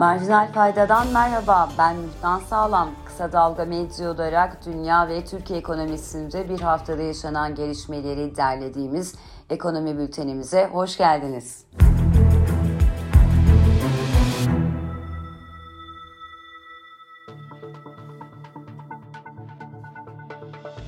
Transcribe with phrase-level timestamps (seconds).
[0.00, 1.68] Marjinal Fayda'dan merhaba.
[1.78, 2.90] Ben Müjdan Sağlam.
[3.04, 9.14] Kısa Dalga Medya olarak dünya ve Türkiye ekonomisinde bir haftada yaşanan gelişmeleri derlediğimiz
[9.50, 11.64] ekonomi bültenimize hoş geldiniz.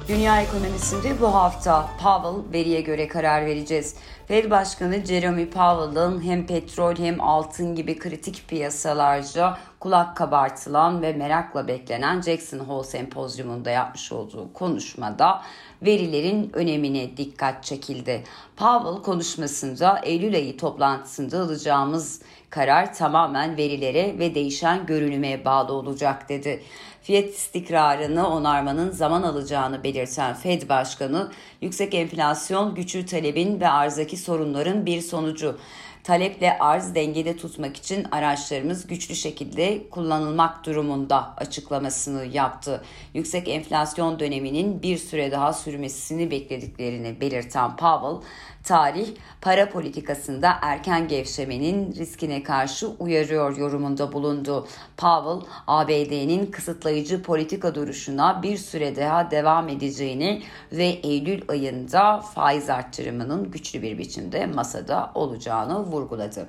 [0.09, 3.95] Dünya ekonomisinde bu hafta Powell veriye göre karar vereceğiz.
[4.29, 11.69] Fed Başkanı Jeremy Powell'ın hem petrol hem altın gibi kritik piyasalarca kulak kabartılan ve merakla
[11.69, 15.43] beklenen Jackson Hole Sempozyumunda yapmış olduğu konuşmada
[15.83, 18.25] verilerin önemine dikkat çekildi.
[18.57, 26.63] Powell konuşmasında Eylül ayı toplantısında alacağımız karar tamamen verilere ve değişen görünüme bağlı olacak dedi.
[27.03, 34.87] Fiyat istikrarını onarmanın zaman alacağını belirten Fed Başkanı, yüksek enflasyon, güçlü talebin ve arzdaki sorunların
[34.87, 35.59] bir sonucu
[36.05, 42.83] taleple arz dengede tutmak için araçlarımız güçlü şekilde kullanılmak durumunda açıklamasını yaptı.
[43.15, 48.29] Yüksek enflasyon döneminin bir süre daha sürmesini beklediklerini belirten Powell,
[48.65, 49.09] tarih
[49.41, 54.67] para politikasında erken gevşemenin riskine karşı uyarıyor yorumunda bulundu.
[54.97, 63.51] Powell, ABD'nin kısıtlayıcı politika duruşuna bir süre daha devam edeceğini ve Eylül ayında faiz arttırımının
[63.51, 66.49] güçlü bir biçimde masada olacağını vurguladı.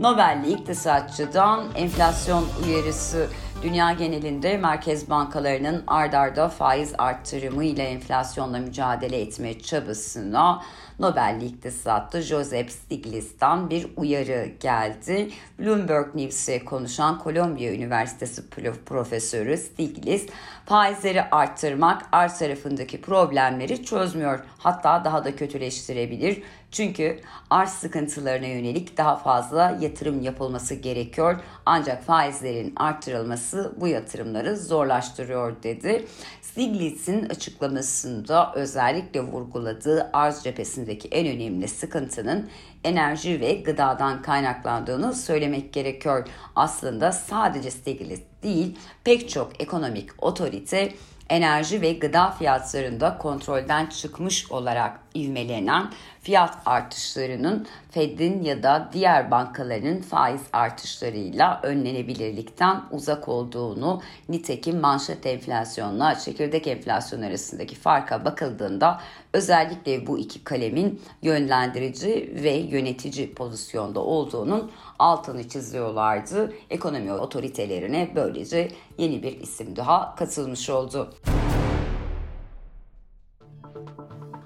[0.00, 3.28] Nobel'li iktisatçıdan enflasyon uyarısı
[3.62, 10.62] Dünya genelinde merkez bankalarının ardarda faiz arttırımı ile enflasyonla mücadele etme çabasına
[10.98, 15.30] Nobel'li iktisatçı Joseph Stiglitz'ten bir uyarı geldi.
[15.58, 18.50] Bloomberg News'e konuşan Kolombiya Üniversitesi
[18.86, 20.26] profesörü Stiglitz,
[20.66, 24.40] faizleri arttırmak arz tarafındaki problemleri çözmüyor.
[24.58, 26.42] Hatta daha da kötüleştirebilir.
[26.70, 31.40] Çünkü arz sıkıntılarına yönelik daha fazla yatırım yapılması gerekiyor.
[31.66, 36.06] Ancak faizlerin arttırılması bu yatırımları zorlaştırıyor dedi.
[36.42, 42.50] Stiglitz'in açıklamasında özellikle vurguladığı arz cephesindeki en önemli sıkıntının
[42.84, 46.28] enerji ve gıdadan kaynaklandığını söylemek gerekiyor.
[46.56, 50.92] Aslında sadece Stiglitz değil pek çok ekonomik otorite
[51.30, 55.90] enerji ve gıda fiyatlarında kontrolden çıkmış olarak ivmelenen
[56.22, 66.18] fiyat artışlarının Fed'in ya da diğer bankaların faiz artışlarıyla önlenebilirlikten uzak olduğunu nitekim manşet enflasyonla
[66.18, 69.00] çekirdek enflasyon arasındaki farka bakıldığında
[69.32, 76.52] özellikle bu iki kalemin yönlendirici ve yönetici pozisyonda olduğunun altını çiziyorlardı.
[76.70, 81.14] Ekonomi otoritelerine böylece yeni bir isim daha katılmış oldu.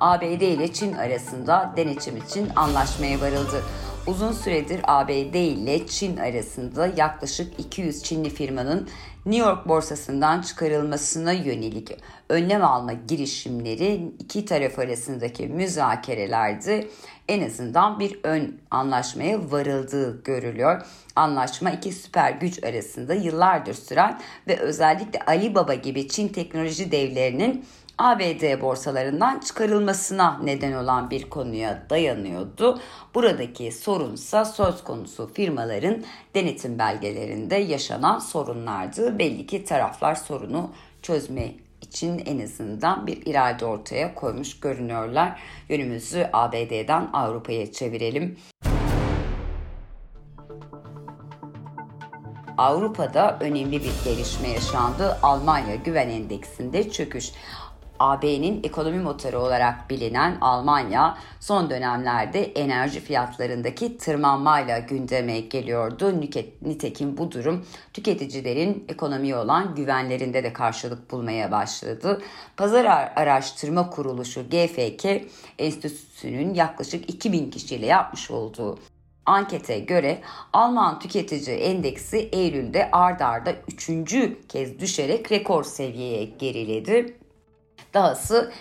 [0.05, 3.63] ABD ile Çin arasında denetim için anlaşmaya varıldı.
[4.07, 8.89] Uzun süredir ABD ile Çin arasında yaklaşık 200 Çinli firmanın
[9.27, 11.91] New York borsasından çıkarılmasına yönelik
[12.29, 16.89] önlem alma girişimleri iki taraf arasındaki müzakerelerde
[17.29, 20.87] en azından bir ön anlaşmaya varıldığı görülüyor.
[21.17, 27.65] Anlaşma iki süper güç arasında yıllardır süren ve özellikle Alibaba gibi Çin teknoloji devlerinin
[27.99, 32.81] ABD borsalarından çıkarılmasına neden olan bir konuya dayanıyordu.
[33.15, 39.19] Buradaki sorunsa söz konusu firmaların denetim belgelerinde yaşanan sorunlardı.
[39.19, 40.71] Belli ki taraflar sorunu
[41.03, 45.41] çözme için en azından bir irade ortaya koymuş görünüyorlar.
[45.69, 48.37] Yönümüzü ABD'den Avrupa'ya çevirelim.
[52.59, 55.19] Avrupa'da önemli bir gelişme yaşandı.
[55.23, 57.33] Almanya Güven Endeksinde çöküş.
[57.99, 66.21] AB'nin ekonomi motoru olarak bilinen Almanya son dönemlerde enerji fiyatlarındaki tırmanmayla gündeme geliyordu.
[66.63, 72.23] Nitekim bu durum tüketicilerin ekonomiye olan güvenlerinde de karşılık bulmaya başladı.
[72.57, 72.85] Pazar
[73.17, 75.07] Araştırma Kuruluşu GFK
[75.59, 78.79] Enstitüsü'nün yaklaşık 2000 kişiyle yapmış olduğu
[79.27, 80.21] Ankete göre
[80.53, 83.91] Alman tüketici endeksi Eylül'de ard arda 3.
[84.49, 87.24] kez düşerek rekor seviyeye geriledi.
[87.95, 88.53] Dahası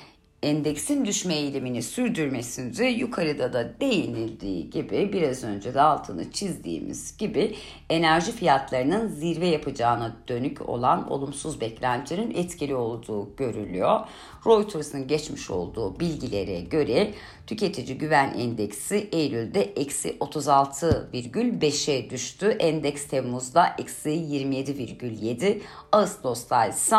[0.43, 7.55] endeksin düşme eğilimini sürdürmesinde yukarıda da değinildiği gibi biraz önce de altını çizdiğimiz gibi
[7.89, 13.99] enerji fiyatlarının zirve yapacağına dönük olan olumsuz beklentilerin etkili olduğu görülüyor.
[14.47, 17.13] Reuters'ın geçmiş olduğu bilgilere göre
[17.47, 22.47] tüketici güven endeksi Eylül'de eksi 36,5'e düştü.
[22.47, 25.59] Endeks Temmuz'da eksi 27,7,
[25.91, 26.97] Ağustos'ta ise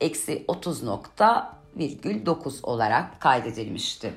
[0.00, 4.12] eksi 30.9 olarak kaydedilmişti.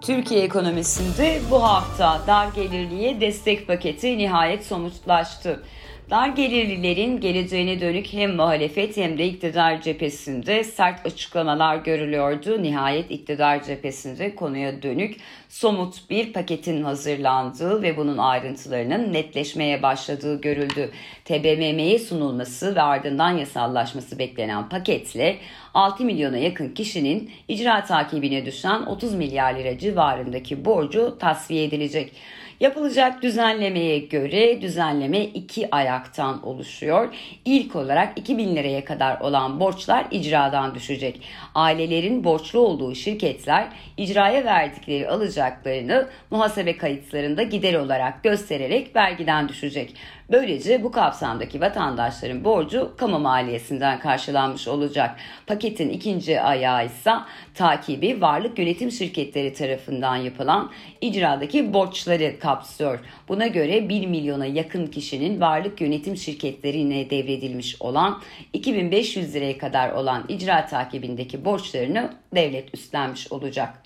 [0.00, 5.62] Türkiye ekonomisinde bu hafta dar gelirliye destek paketi nihayet somutlaştı.
[6.10, 12.62] Dar gelirlilerin geleceğine dönük hem muhalefet hem de iktidar cephesinde sert açıklamalar görülüyordu.
[12.62, 15.16] Nihayet iktidar cephesinde konuya dönük
[15.48, 20.90] somut bir paketin hazırlandığı ve bunun ayrıntılarının netleşmeye başladığı görüldü.
[21.24, 25.36] TBMM'ye sunulması ve ardından yasallaşması beklenen paketle
[25.76, 32.12] 6 milyona yakın kişinin icra takibine düşen 30 milyar lira civarındaki borcu tasfiye edilecek.
[32.60, 37.14] Yapılacak düzenlemeye göre düzenleme iki ayaktan oluşuyor.
[37.44, 41.20] İlk olarak 2000 liraya kadar olan borçlar icradan düşecek.
[41.54, 49.94] Ailelerin borçlu olduğu şirketler icraya verdikleri alacaklarını muhasebe kayıtlarında gider olarak göstererek vergiden düşecek.
[50.30, 55.16] Böylece bu kapsamdaki vatandaşların borcu kamu maliyesinden karşılanmış olacak.
[55.46, 57.10] Paketin ikinci ayağı ise
[57.54, 60.70] takibi varlık yönetim şirketleri tarafından yapılan
[61.00, 63.00] icradaki borçları kapsıyor.
[63.28, 70.24] Buna göre 1 milyona yakın kişinin varlık yönetim şirketlerine devredilmiş olan 2500 liraya kadar olan
[70.28, 73.82] icra takibindeki borçlarını devlet üstlenmiş olacak.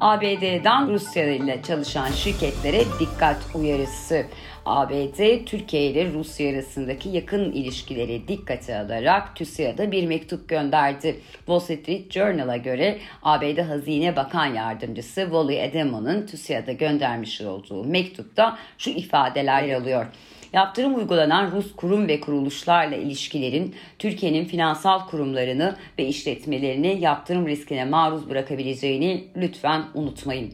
[0.00, 4.26] ABD'den Rusya ile çalışan şirketlere dikkat uyarısı.
[4.66, 11.20] ABD, Türkiye ile Rusya arasındaki yakın ilişkileri dikkate alarak TÜSİAD'a bir mektup gönderdi.
[11.36, 18.90] Wall Street Journal'a göre ABD Hazine Bakan Yardımcısı Wally Edemon'un TÜSİAD'a göndermiş olduğu mektupta şu
[18.90, 20.06] ifadeler yer alıyor.
[20.52, 28.30] Yaptırım uygulanan Rus kurum ve kuruluşlarla ilişkilerin Türkiye'nin finansal kurumlarını ve işletmelerini yaptırım riskine maruz
[28.30, 30.52] bırakabileceğini lütfen unutmayın.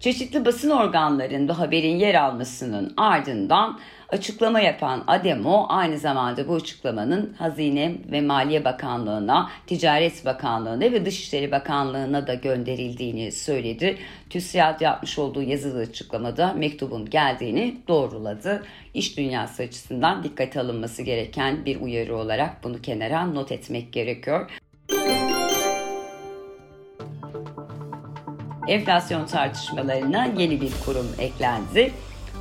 [0.00, 3.78] Çeşitli basın organlarında haberin yer almasının ardından
[4.14, 11.52] açıklama yapan Ademo aynı zamanda bu açıklamanın Hazine ve Maliye Bakanlığı'na, Ticaret Bakanlığı'na ve Dışişleri
[11.52, 13.96] Bakanlığı'na da gönderildiğini söyledi.
[14.30, 18.62] TÜSİAD yapmış olduğu yazılı açıklamada mektubun geldiğini doğruladı.
[18.94, 24.50] İş dünyası açısından dikkate alınması gereken bir uyarı olarak bunu kenara not etmek gerekiyor.
[28.68, 31.92] Enflasyon tartışmalarına yeni bir kurum eklendi.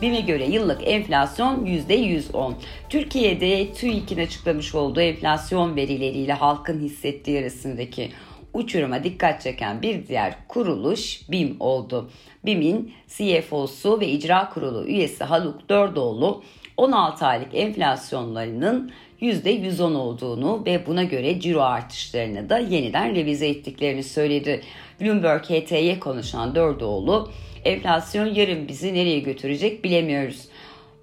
[0.01, 2.53] BİM'e göre yıllık enflasyon %110.
[2.89, 8.09] Türkiye'de TÜİK'in açıklamış olduğu enflasyon verileriyle halkın hissettiği arasındaki
[8.53, 12.09] uçuruma dikkat çeken bir diğer kuruluş BİM oldu.
[12.45, 16.43] BİM'in CFO'su ve icra kurulu üyesi Haluk Dördoğlu
[16.77, 18.91] 16 aylık enflasyonlarının
[19.21, 24.61] %110 olduğunu ve buna göre ciro artışlarını da yeniden revize ettiklerini söyledi.
[25.01, 27.31] Bloomberg HT'ye konuşan Dördoğlu,
[27.65, 30.47] enflasyon yarın bizi nereye götürecek bilemiyoruz.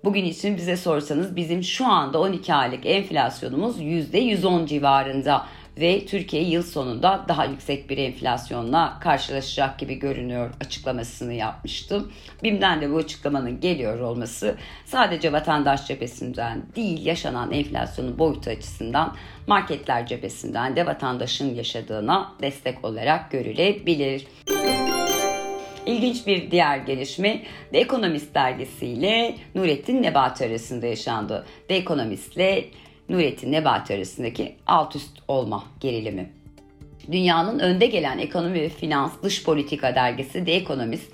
[0.05, 5.47] Bugün için bize sorsanız bizim şu anda 12 aylık enflasyonumuz %110 civarında
[5.81, 12.13] ve Türkiye yıl sonunda daha yüksek bir enflasyonla karşılaşacak gibi görünüyor açıklamasını yapmıştım.
[12.43, 19.17] BİM'den de bu açıklamanın geliyor olması sadece vatandaş cephesinden değil yaşanan enflasyonun boyutu açısından
[19.47, 24.27] marketler cephesinden de vatandaşın yaşadığına destek olarak görülebilir.
[25.87, 27.43] İlginç bir diğer gelişme
[27.73, 31.47] The Economist dergisiyle Nurettin Nebati arasında yaşandı.
[31.69, 32.65] The Economist ile
[33.09, 36.31] Nurettin Nebati arasındaki alt üst olma gerilimi.
[37.13, 41.13] Dünyanın önde gelen ekonomi ve finans dış politika dergisi The Economist,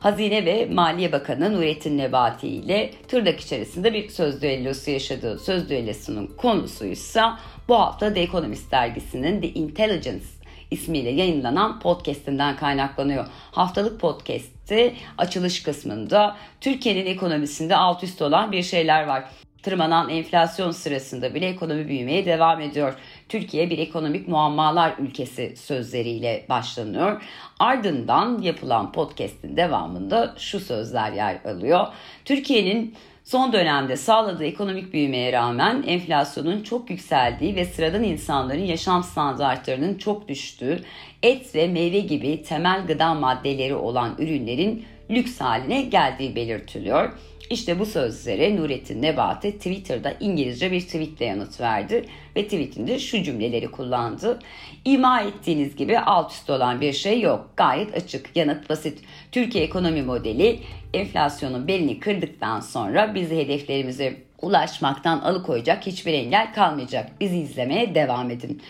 [0.00, 6.26] Hazine ve Maliye Bakanı Nurettin Nebati ile tırnak içerisinde bir söz düellosu yaşadığı söz düellosunun
[6.26, 7.22] konusu ise
[7.68, 10.24] bu hafta The Economist dergisinin The Intelligence
[10.72, 13.26] ismiyle yayınlanan podcastinden kaynaklanıyor.
[13.50, 19.24] Haftalık podcast'te açılış kısmında Türkiye'nin ekonomisinde alt üst olan bir şeyler var.
[19.62, 22.94] Tırmanan enflasyon sırasında bile ekonomi büyümeye devam ediyor.
[23.28, 27.22] Türkiye bir ekonomik muammalar ülkesi sözleriyle başlanıyor.
[27.58, 31.86] Ardından yapılan podcast'in devamında şu sözler yer alıyor.
[32.24, 39.98] Türkiye'nin Son dönemde sağladığı ekonomik büyümeye rağmen enflasyonun çok yükseldiği ve sıradan insanların yaşam standartlarının
[39.98, 40.82] çok düştüğü,
[41.22, 47.12] et ve meyve gibi temel gıda maddeleri olan ürünlerin lüks haline geldiği belirtiliyor.
[47.50, 52.04] İşte bu sözlere Nurettin Nebati Twitter'da İngilizce bir tweetle yanıt verdi
[52.36, 54.38] ve tweetinde şu cümleleri kullandı.
[54.84, 57.50] İma ettiğiniz gibi alt üst olan bir şey yok.
[57.56, 58.98] Gayet açık, yanıt basit.
[59.32, 60.60] Türkiye ekonomi modeli
[60.94, 67.20] enflasyonun belini kırdıktan sonra bizi hedeflerimize ulaşmaktan alıkoyacak hiçbir engel kalmayacak.
[67.20, 68.62] Bizi izlemeye devam edin.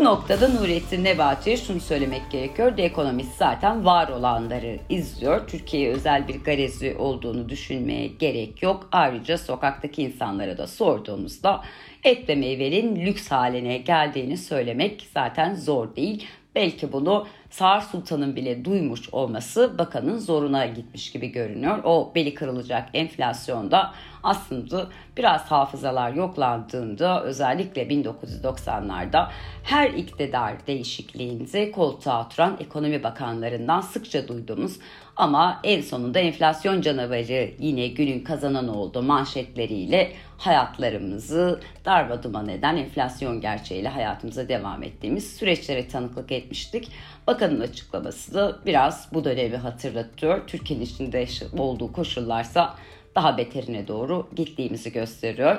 [0.00, 2.76] Bu noktada Nurettin Nebati'ye şunu söylemek gerekiyor.
[2.76, 5.48] The Economist zaten var olanları izliyor.
[5.48, 8.88] Türkiye'ye özel bir garezi olduğunu düşünmeye gerek yok.
[8.92, 11.64] Ayrıca sokaktaki insanlara da sorduğumuzda
[12.04, 16.26] et ve meyvenin lüks haline geldiğini söylemek zaten zor değil.
[16.60, 21.78] Belki bunu Sağır Sultan'ın bile duymuş olması bakanın zoruna gitmiş gibi görünüyor.
[21.84, 29.28] O beli kırılacak enflasyonda aslında biraz hafızalar yoklandığında özellikle 1990'larda
[29.62, 34.78] her iktidar değişikliğinde koltuğa oturan ekonomi bakanlarından sıkça duyduğumuz
[35.16, 43.40] ama en sonunda enflasyon canavarı yine günün kazanan oldu manşetleriyle hayatlarımızı darma duman eden enflasyon
[43.40, 46.88] gerçeğiyle hayatımıza devam ettiğimiz süreçlere tanıklık etmiştik.
[47.26, 50.46] Bakanın açıklaması da biraz bu dönemi hatırlatıyor.
[50.46, 51.26] Türkiye'nin içinde
[51.58, 52.74] olduğu koşullarsa
[53.14, 55.56] daha beterine doğru gittiğimizi gösteriyor.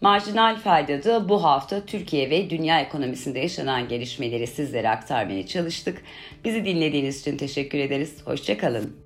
[0.00, 6.02] Marjinal faydada bu hafta Türkiye ve dünya ekonomisinde yaşanan gelişmeleri sizlere aktarmaya çalıştık.
[6.44, 8.16] Bizi dinlediğiniz için teşekkür ederiz.
[8.24, 9.05] Hoşçakalın.